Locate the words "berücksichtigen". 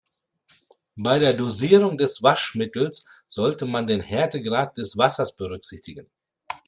5.35-6.09